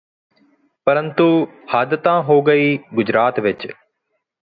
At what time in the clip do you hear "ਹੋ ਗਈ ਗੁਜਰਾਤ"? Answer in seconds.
2.23-3.39